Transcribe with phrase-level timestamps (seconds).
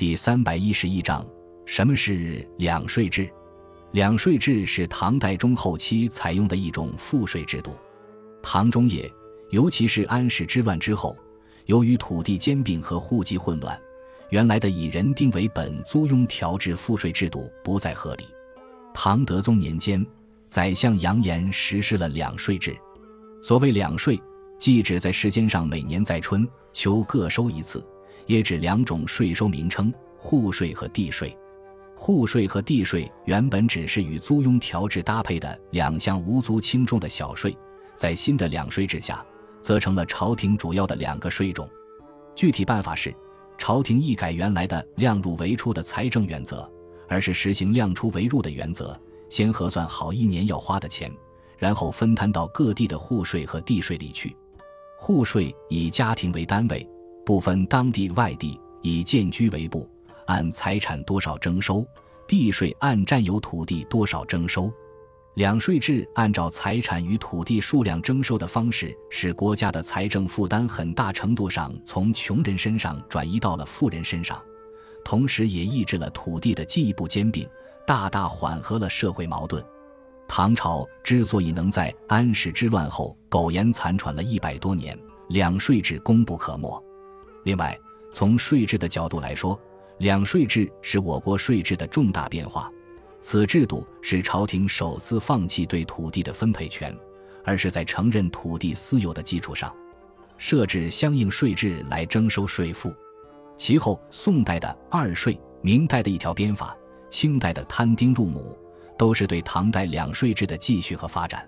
[0.00, 1.22] 第三百一十一章：
[1.66, 3.30] 什么是两税制？
[3.92, 7.76] 两税制是唐代中后期采用的一种赋税制度。
[8.42, 9.12] 唐中叶，
[9.50, 11.14] 尤其是安史之乱之后，
[11.66, 13.78] 由于土地兼并和户籍混乱，
[14.30, 18.24] 原来的以人丁为本租庸调制赋税制度不再合理。
[18.94, 20.02] 唐德宗年间，
[20.46, 22.74] 宰相杨炎实施了两税制。
[23.42, 24.18] 所谓两税，
[24.58, 27.86] 即指在时间上每年在春秋各收一次。
[28.30, 31.36] 也指两种税收名称：户税和地税。
[31.96, 37.52] 户税和地税原本只是与租庸调制搭配的两项无足轻重的小税，
[37.96, 39.26] 在新的两税制下，
[39.60, 41.68] 则成了朝廷主要的两个税种。
[42.36, 43.12] 具体办法是，
[43.58, 46.70] 朝廷一改原来的量入为出的财政原则，
[47.08, 48.96] 而是实行量出为入的原则，
[49.28, 51.12] 先核算好一年要花的钱，
[51.58, 54.36] 然后分摊到各地的户税和地税里去。
[54.96, 56.88] 户税以家庭为单位。
[57.24, 59.88] 不分当地外地，以建居为部，
[60.26, 61.84] 按财产多少征收；
[62.26, 64.72] 地税按占有土地多少征收。
[65.34, 74.42] 两税制按照财产与土地数量征收的方式，使国家的财政负担很大程度上从穷人身上转移到了富人身上，
[75.04, 77.48] 同时也抑制了土地的进一步兼并，
[77.86, 79.64] 大大缓和了社会矛盾。
[80.26, 86.89] 唐朝之所以能在安史之乱后苟延残喘了一百多年，两税制功不可没。
[87.44, 87.78] 另外，
[88.12, 89.58] 从税制的角度来说，
[89.98, 92.70] 两税制是我国税制的重大变化。
[93.20, 96.96] 此制度是朝廷首次放弃对土地的分配权，
[97.44, 99.74] 而是在承认土地私有的基础上，
[100.38, 102.94] 设置相应税制来征收税赋。
[103.56, 106.74] 其后，宋代的二税、明代的一条鞭法、
[107.10, 108.58] 清代的摊丁入亩，
[108.96, 111.46] 都是对唐代两税制的继续和发展。